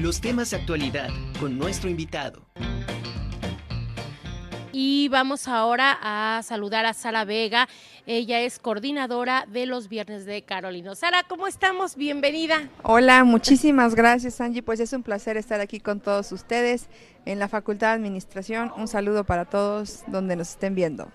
[0.00, 1.08] Los temas de actualidad
[1.40, 2.46] con nuestro invitado.
[4.70, 7.68] Y vamos ahora a saludar a Sara Vega.
[8.06, 10.94] Ella es coordinadora de los Viernes de Carolino.
[10.94, 11.96] Sara, ¿cómo estamos?
[11.96, 12.68] Bienvenida.
[12.84, 14.62] Hola, muchísimas gracias Angie.
[14.62, 16.86] Pues es un placer estar aquí con todos ustedes
[17.24, 18.72] en la Facultad de Administración.
[18.76, 21.08] Un saludo para todos donde nos estén viendo.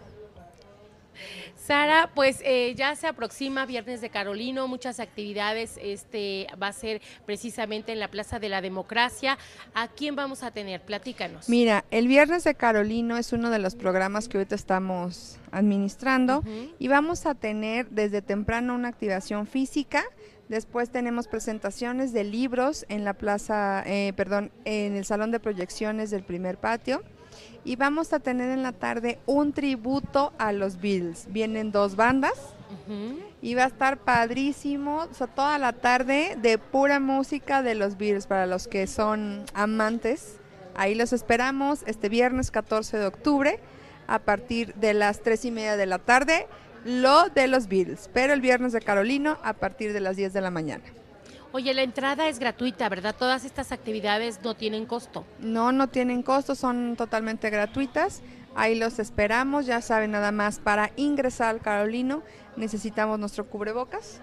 [1.65, 7.01] Sara, pues eh, ya se aproxima Viernes de Carolino, muchas actividades, este va a ser
[7.25, 9.37] precisamente en la Plaza de la Democracia.
[9.73, 10.81] ¿A quién vamos a tener?
[10.81, 11.47] Platícanos.
[11.47, 16.43] Mira, el Viernes de Carolino es uno de los programas que ahorita estamos administrando
[16.79, 20.03] y vamos a tener desde temprano una activación física.
[20.49, 26.11] Después tenemos presentaciones de libros en la plaza, eh, perdón, en el salón de proyecciones
[26.11, 27.03] del primer patio
[27.65, 31.27] y vamos a tener en la tarde un tributo a los Beatles.
[31.29, 32.33] Vienen dos bandas
[33.41, 37.97] y va a estar padrísimo, o sea, toda la tarde de pura música de los
[37.97, 40.37] Beatles para los que son amantes.
[40.75, 43.59] Ahí los esperamos este viernes 14 de octubre
[44.07, 46.47] a partir de las tres y media de la tarde,
[46.83, 50.41] lo de los Beatles, pero el viernes de Carolino a partir de las 10 de
[50.41, 50.83] la mañana.
[51.53, 53.15] Oye, la entrada es gratuita, ¿verdad?
[53.17, 55.23] Todas estas actividades no tienen costo.
[55.37, 58.23] No, no tienen costo, son totalmente gratuitas.
[58.55, 62.23] Ahí los esperamos, ya saben, nada más para ingresar al Carolino
[62.55, 64.19] necesitamos nuestro cubrebocas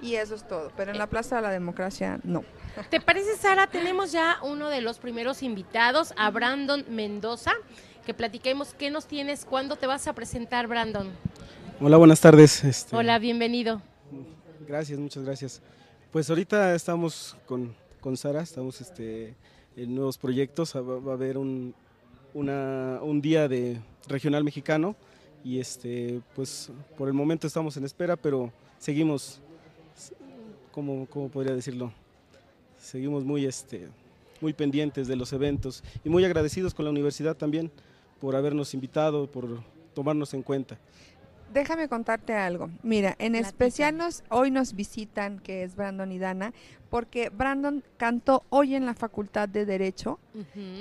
[0.00, 0.72] y eso es todo.
[0.74, 2.44] Pero en la Plaza de la Democracia no.
[2.88, 3.66] ¿Te parece, Sara?
[3.66, 7.52] Tenemos ya uno de los primeros invitados, a Brandon Mendoza,
[8.06, 11.10] que platiquemos qué nos tienes, cuándo te vas a presentar, Brandon.
[11.78, 12.64] Hola, buenas tardes.
[12.64, 13.82] Este, Hola, bienvenido.
[14.66, 15.60] Gracias, muchas gracias.
[16.12, 19.36] Pues ahorita estamos con, Sara, estamos este,
[19.76, 21.72] en nuevos proyectos, va, a haber un,
[22.34, 24.96] un día de regional mexicano
[25.44, 28.50] y este, pues por el momento estamos en espera, pero
[28.80, 29.40] seguimos,
[30.72, 31.92] ¿cómo, cómo podría decirlo?
[32.76, 33.86] Seguimos muy, este,
[34.40, 37.70] muy pendientes de los eventos y muy agradecidos con la universidad también
[38.20, 39.62] por habernos invitado, por
[39.94, 40.76] tomarnos en cuenta
[41.52, 42.70] déjame contarte algo.
[42.82, 46.52] Mira, en especial nos, hoy nos visitan, que es Brandon y Dana,
[46.88, 50.18] porque Brandon cantó hoy en la Facultad de Derecho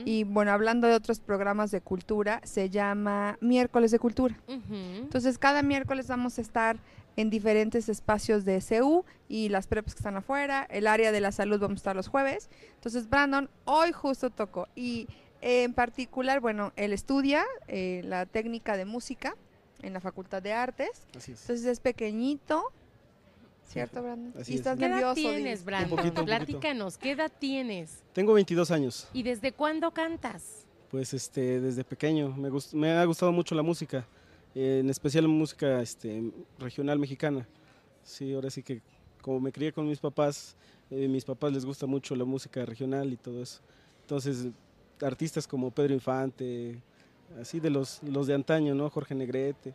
[0.06, 4.36] y bueno, hablando de otros programas de cultura, se llama Miércoles de Cultura.
[4.48, 6.78] Entonces, cada miércoles vamos a estar
[7.16, 11.32] en diferentes espacios de CU y las prepas que están afuera, el área de la
[11.32, 12.50] salud vamos a estar los jueves.
[12.76, 15.08] Entonces, Brandon hoy justo tocó y
[15.42, 19.36] en particular, bueno, él estudia eh, la técnica de música
[19.82, 20.90] en la Facultad de Artes.
[21.14, 22.64] Entonces es pequeñito.
[23.68, 24.34] ¿Cierto, Brandon?
[24.42, 26.26] Así estás ¿Qué edad tienes, Brandon?
[26.26, 28.04] Platícanos, ¿qué edad tienes?
[28.14, 29.08] Tengo 22 años.
[29.14, 30.66] ¿Y desde cuándo cantas?
[30.90, 32.36] Pues este, desde pequeño.
[32.36, 34.08] Me, me ha gustado mucho la música,
[34.56, 37.48] en especial la música este, regional mexicana.
[38.04, 38.82] Sí, ahora sí que
[39.22, 40.56] como me crié con mis papás,
[40.90, 43.62] eh, mis papás les gusta mucho la música regional y todo eso.
[44.02, 44.48] Entonces,
[45.02, 46.82] artistas como Pedro Infante,
[47.40, 48.90] así de los, los de antaño, ¿no?
[48.90, 49.74] Jorge Negrete.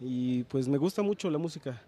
[0.00, 1.80] Y pues me gusta mucho la música.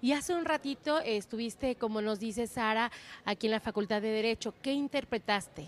[0.00, 2.90] Y hace un ratito estuviste, como nos dice Sara,
[3.24, 4.54] aquí en la Facultad de Derecho.
[4.62, 5.66] ¿Qué interpretaste?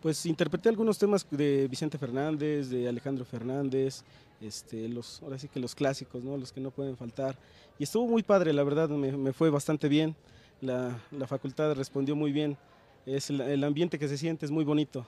[0.00, 4.04] Pues interpreté algunos temas de Vicente Fernández, de Alejandro Fernández,
[4.40, 6.36] este, los, ahora sí que los clásicos, ¿no?
[6.36, 7.36] los que no pueden faltar.
[7.78, 10.14] Y estuvo muy padre, la verdad, me, fue bastante bien.
[10.60, 12.56] La, la, facultad respondió muy bien.
[13.06, 15.06] Es el ambiente que se siente es muy bonito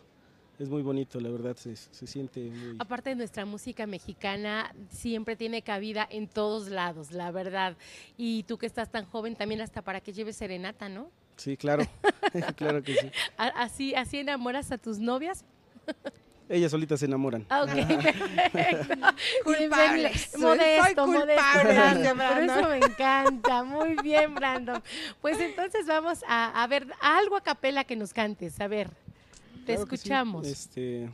[0.59, 2.77] es muy bonito, la verdad, se, siente muy...
[2.79, 7.77] Aparte de nuestra música mexicana, siempre tiene cabida en todos lados, la verdad.
[8.17, 11.11] Y tú que estás tan joven, también hasta para que lleves serenata, ¿no?
[11.37, 11.85] Sí, claro,
[12.57, 13.11] claro que sí.
[13.37, 15.45] ¿Así, ¿Así enamoras a tus novias?
[16.49, 17.45] Ellas solitas se enamoran.
[17.49, 17.71] Ah, ok,
[18.53, 18.97] perfecto.
[20.39, 21.07] Modesto, modesto.
[21.07, 23.65] Por eso me encanta.
[23.65, 24.81] Muy bien, Brandon.
[25.21, 28.61] Pues entonces vamos a, a ver algo a capela que nos cantes.
[28.61, 28.91] A ver.
[29.67, 30.47] Te escuchamos.
[30.47, 31.11] Este,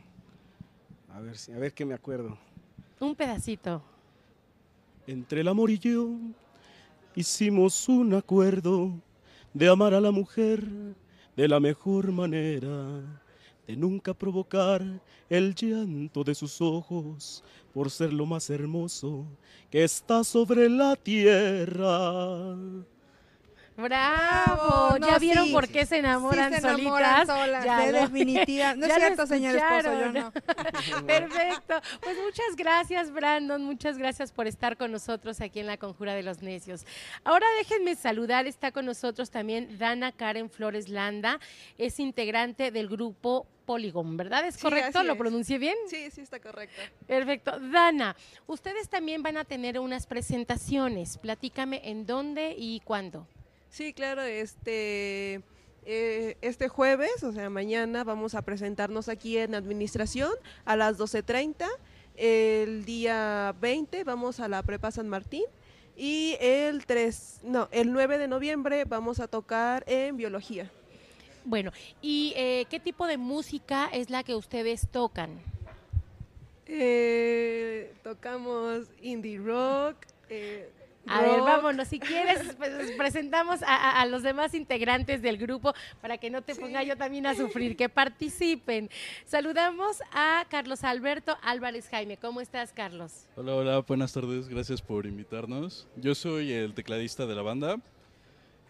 [1.10, 2.36] a ver, a ver qué me acuerdo.
[3.00, 3.82] Un pedacito.
[5.06, 6.10] Entre el amor y yo
[7.16, 8.92] hicimos un acuerdo
[9.54, 10.62] de amar a la mujer
[11.34, 13.00] de la mejor manera,
[13.66, 14.82] de nunca provocar
[15.30, 19.24] el llanto de sus ojos por ser lo más hermoso
[19.70, 22.54] que está sobre la tierra.
[23.76, 27.26] Bravo, ya vieron por qué se enamoran, solitas.
[27.64, 28.74] Ya de definitiva.
[28.82, 30.32] No es cierto, señor esposo, yo no.
[31.06, 31.80] Perfecto.
[32.00, 33.62] Pues muchas gracias, Brandon.
[33.62, 36.84] Muchas gracias por estar con nosotros aquí en la Conjura de los Necios.
[37.24, 41.38] Ahora déjenme saludar, está con nosotros también Dana Karen Flores Landa,
[41.78, 44.46] es integrante del grupo Polygon, ¿verdad?
[44.46, 45.02] ¿Es correcto?
[45.02, 45.76] ¿Lo pronuncié bien?
[45.88, 46.80] Sí, sí, está correcto.
[47.06, 47.58] Perfecto.
[47.58, 48.16] Dana,
[48.46, 51.18] ustedes también van a tener unas presentaciones.
[51.18, 53.26] Platícame en dónde y cuándo.
[53.72, 55.40] Sí, claro, este...
[55.84, 60.30] Eh, este, jueves, o sea, mañana vamos a presentarnos aquí en administración
[60.64, 61.66] a las 12.30.
[62.14, 65.44] El día 20 vamos a la Prepa San Martín.
[65.96, 70.70] Y el 3, no, el 9 de noviembre vamos a tocar en biología.
[71.44, 71.72] Bueno,
[72.02, 75.40] ¿y eh, qué tipo de música es la que ustedes tocan?
[76.66, 79.96] Eh, tocamos indie rock.
[81.06, 85.74] A ver, vámonos, si quieres, pues, presentamos a, a- a los demás integrantes del grupo
[86.00, 88.88] para que no te ponga yo también a sufrir, que participen.
[89.26, 92.16] Saludamos a Carlos Alberto Álvarez Jaime.
[92.18, 93.26] ¿Cómo estás, Carlos?
[93.36, 95.88] Hola, hola, buenas tardes, gracias por invitarnos.
[95.96, 97.76] Yo soy el tecladista de la banda.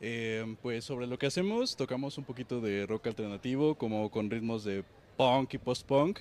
[0.00, 4.64] Eh, pues sobre lo que hacemos, tocamos un poquito de rock alternativo, como con ritmos
[4.64, 4.82] de
[5.16, 6.18] punk y post-punk.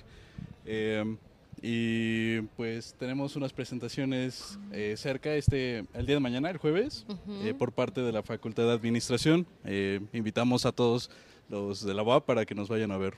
[0.66, 1.16] Eh,
[1.62, 7.06] y pues tenemos unas presentaciones eh, cerca este, el día de mañana, el jueves,
[7.44, 9.46] eh, por parte de la Facultad de Administración.
[9.64, 11.08] Eh, invitamos a todos
[11.48, 13.14] los de la UAP para que nos vayan a ver.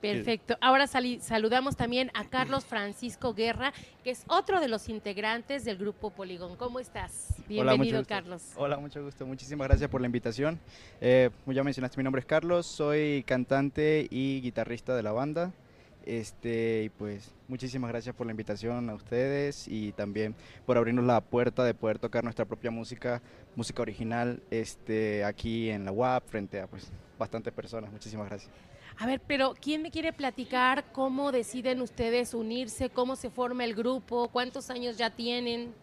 [0.00, 0.56] Perfecto.
[0.60, 3.72] Ahora saludamos también a Carlos Francisco Guerra,
[4.04, 6.54] que es otro de los integrantes del grupo Poligón.
[6.54, 7.34] ¿Cómo estás?
[7.50, 8.04] Hola, mucho Bienvenido.
[8.04, 8.42] Carlos.
[8.54, 9.26] Hola, mucho gusto.
[9.26, 10.60] Muchísimas gracias por la invitación.
[11.00, 15.52] Eh, como ya mencionaste, mi nombre es Carlos, soy cantante y guitarrista de la banda.
[16.08, 20.34] Este, y pues muchísimas gracias por la invitación a ustedes y también
[20.64, 23.20] por abrirnos la puerta de poder tocar nuestra propia música,
[23.54, 27.92] música original, este, aquí en la UAP frente a pues bastantes personas.
[27.92, 28.50] Muchísimas gracias.
[28.96, 32.88] A ver, pero ¿quién me quiere platicar cómo deciden ustedes unirse?
[32.88, 34.28] ¿Cómo se forma el grupo?
[34.28, 35.74] ¿Cuántos años ya tienen?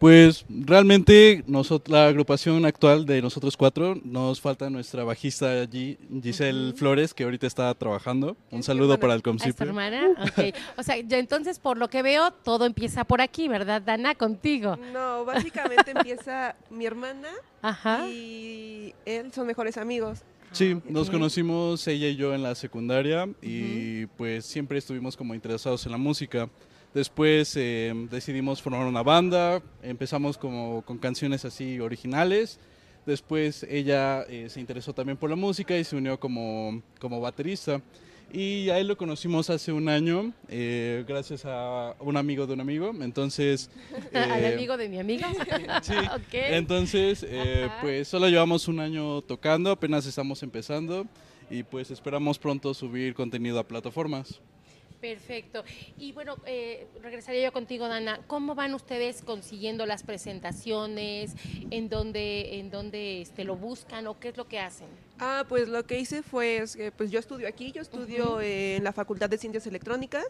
[0.00, 6.72] Pues realmente nosot- la agrupación actual de nosotros cuatro, nos falta nuestra bajista Gi- Giselle.
[6.72, 8.34] Flores, que ahorita está trabajando.
[8.50, 9.66] Un saludo para el ¿A esta concipio.
[9.66, 10.08] hermana?
[10.22, 10.54] Ok.
[10.78, 14.14] O sea, ya entonces, por lo que veo, todo empieza por aquí, ¿verdad, Dana?
[14.14, 14.78] Contigo.
[14.90, 17.28] No, básicamente empieza mi hermana
[17.60, 18.08] Ajá.
[18.08, 20.20] y él son mejores amigos.
[20.52, 25.34] Sí, Ah, nos conocimos ella y yo en la secundaria y pues siempre estuvimos como
[25.34, 26.48] interesados en la música.
[26.94, 32.58] Después eh, decidimos formar una banda, empezamos como con canciones así originales.
[33.06, 37.80] Después ella eh, se interesó también por la música y se unió como, como baterista.
[38.32, 42.60] Y a él lo conocimos hace un año, eh, gracias a un amigo de un
[42.60, 42.92] amigo.
[43.00, 43.70] Entonces,
[44.14, 45.26] Al eh, amigo de mi amigo.
[45.82, 46.32] sí, ok.
[46.32, 47.26] entonces,
[47.80, 51.06] pues solo llevamos un año tocando, apenas estamos empezando
[51.50, 54.40] y pues esperamos pronto subir contenido a plataformas.
[55.00, 55.64] Perfecto.
[55.96, 58.20] Y bueno, eh, regresaría yo contigo, Dana.
[58.26, 61.34] ¿Cómo van ustedes consiguiendo las presentaciones?
[61.70, 64.88] ¿En dónde, en dónde este, lo buscan o qué es lo que hacen?
[65.22, 68.76] Ah, pues lo que hice fue, es que, pues yo estudio aquí, yo estudio eh,
[68.76, 70.24] en la Facultad de Ciencias Electrónicas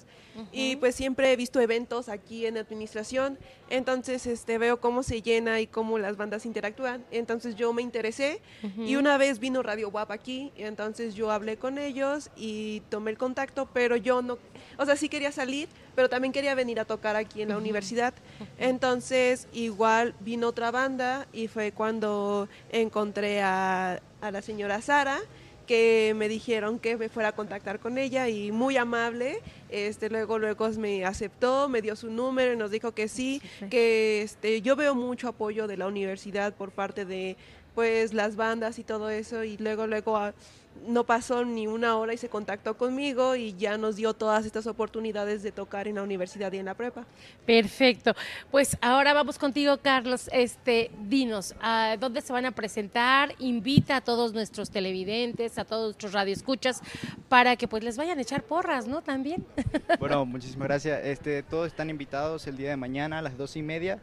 [0.51, 3.39] y pues siempre he visto eventos aquí en administración,
[3.69, 8.41] entonces este veo cómo se llena y cómo las bandas interactúan, entonces yo me interesé
[8.85, 13.13] y una vez vino Radio WAP aquí, y entonces yo hablé con ellos y tomé
[13.13, 14.39] el contacto, pero yo no,
[14.77, 18.15] o sea, sí quería salir, pero también quería venir a tocar aquí en la universidad.
[18.59, 25.21] Entonces, igual vino otra banda y fue cuando encontré a, a la señora Sara
[25.71, 29.39] que me dijeron que me fuera a contactar con ella y muy amable,
[29.69, 33.41] este luego luego me aceptó, me dio su número y nos dijo que sí,
[33.71, 37.37] que este yo veo mucho apoyo de la universidad por parte de
[37.77, 40.35] pues las bandas y todo eso y luego luego ah,
[40.87, 44.67] no pasó ni una hora y se contactó conmigo y ya nos dio todas estas
[44.67, 47.05] oportunidades de tocar en la universidad y en la prepa.
[47.47, 48.15] Perfecto.
[48.51, 50.29] Pues ahora vamos contigo, Carlos.
[50.33, 53.35] Este, dinos, ¿a dónde se van a presentar?
[53.39, 56.83] Invita a todos nuestros televidentes, a todos nuestros radioescuchas,
[57.29, 59.03] para que pues les vayan a echar porras, ¿no?
[59.03, 59.45] También.
[59.99, 61.05] Bueno, muchísimas gracias.
[61.05, 64.01] Este, todos están invitados el día de mañana a las dos y media.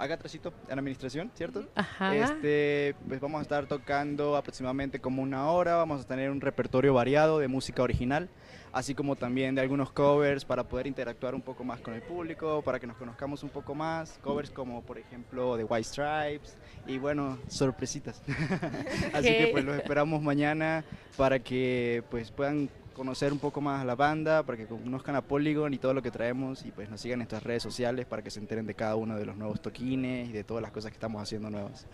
[0.00, 1.66] Acá atrásito, en administración, ¿cierto?
[1.74, 2.16] Ajá.
[2.16, 6.94] Este, pues vamos a estar tocando aproximadamente como una hora, vamos a tener un repertorio
[6.94, 8.30] variado de música original,
[8.72, 12.62] así como también de algunos covers para poder interactuar un poco más con el público,
[12.62, 16.96] para que nos conozcamos un poco más, covers como por ejemplo de White Stripes y
[16.96, 18.22] bueno, sorpresitas.
[19.12, 20.82] así que pues los esperamos mañana
[21.18, 25.22] para que pues puedan conocer un poco más a la banda, para que conozcan a
[25.22, 28.22] Polygon y todo lo que traemos y pues nos sigan en nuestras redes sociales para
[28.22, 30.90] que se enteren de cada uno de los nuevos toquines y de todas las cosas
[30.90, 31.86] que estamos haciendo nuevas.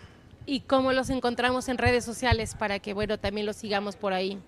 [0.45, 4.39] ¿Y cómo los encontramos en redes sociales para que, bueno, también los sigamos por ahí?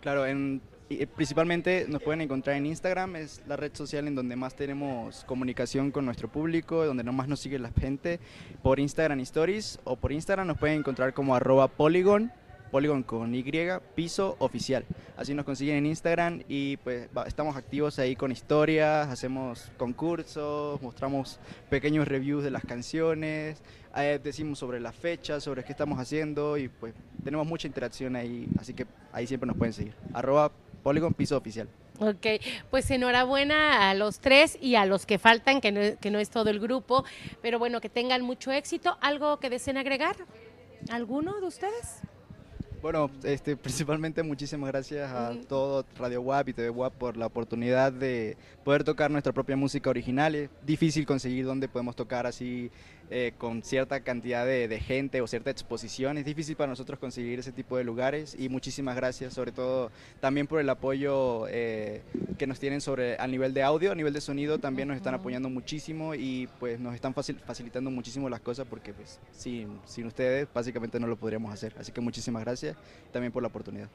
[0.00, 4.36] Claro, en, eh, principalmente nos pueden encontrar en Instagram, es la red social en donde
[4.36, 8.20] más tenemos comunicación con nuestro público, donde no más nos sigue la gente,
[8.62, 12.32] por Instagram Stories o por Instagram nos pueden encontrar como arroba Polygon
[12.70, 13.44] Polygon con Y,
[13.94, 14.84] piso oficial.
[15.16, 21.38] Así nos consiguen en Instagram y pues estamos activos ahí con historias, hacemos concursos, mostramos
[21.68, 23.62] pequeños reviews de las canciones,
[23.96, 28.48] eh, decimos sobre las fechas, sobre qué estamos haciendo y pues tenemos mucha interacción ahí,
[28.58, 29.94] así que ahí siempre nos pueden seguir.
[30.14, 31.68] Arroba Polygon piso oficial.
[31.98, 32.26] Ok,
[32.70, 36.30] pues enhorabuena a los tres y a los que faltan, que no, que no es
[36.30, 37.04] todo el grupo,
[37.42, 38.96] pero bueno, que tengan mucho éxito.
[39.02, 40.16] ¿Algo que deseen agregar?
[40.90, 42.00] ¿Alguno de ustedes?
[42.82, 47.92] Bueno, este, principalmente muchísimas gracias a todo Radio WAP y TV WAP por la oportunidad
[47.92, 50.34] de poder tocar nuestra propia música original.
[50.34, 52.70] Es difícil conseguir donde podemos tocar así
[53.10, 56.16] eh, con cierta cantidad de, de gente o cierta exposición.
[56.16, 60.46] Es difícil para nosotros conseguir ese tipo de lugares y muchísimas gracias sobre todo también
[60.46, 62.02] por el apoyo eh,
[62.38, 65.14] que nos tienen sobre a nivel de audio, a nivel de sonido también nos están
[65.14, 70.06] apoyando muchísimo y pues nos están facil- facilitando muchísimo las cosas porque pues sin, sin
[70.06, 71.74] ustedes básicamente no lo podríamos hacer.
[71.78, 72.69] Así que muchísimas gracias
[73.12, 73.88] también por la oportunidad.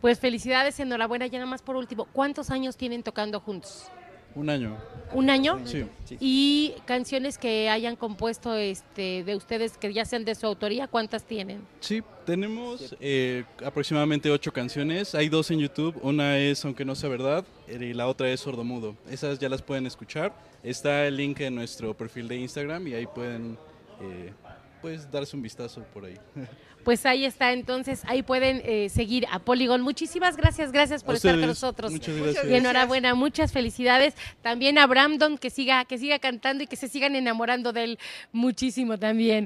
[0.00, 1.26] Pues felicidades, enhorabuena.
[1.26, 3.90] Ya nada más por último, ¿cuántos años tienen tocando juntos?
[4.34, 4.76] Un año.
[5.12, 5.60] ¿Un año?
[5.64, 5.84] Sí.
[6.04, 6.16] Sí.
[6.20, 11.24] Y canciones que hayan compuesto este de ustedes que ya sean de su autoría, ¿cuántas
[11.24, 11.66] tienen?
[11.80, 15.16] Sí, tenemos eh, aproximadamente ocho canciones.
[15.16, 15.98] Hay dos en YouTube.
[16.02, 18.94] Una es Aunque no sea verdad y la otra es Sordomudo.
[19.10, 20.32] Esas ya las pueden escuchar.
[20.62, 23.58] Está el link en nuestro perfil de Instagram y ahí pueden
[24.00, 24.32] eh,
[24.80, 26.16] pues darse un vistazo por ahí.
[26.84, 29.82] Pues ahí está, entonces ahí pueden eh, seguir a Polygon.
[29.82, 31.92] Muchísimas gracias, gracias por A estar con nosotros.
[31.92, 32.52] Muchas Muchas gracias.
[32.52, 34.14] Y enhorabuena, muchas felicidades.
[34.40, 37.98] También a Brandon que siga, que siga cantando y que se sigan enamorando de él
[38.32, 39.38] muchísimo también.